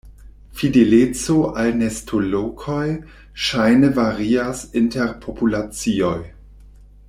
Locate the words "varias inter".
4.01-5.15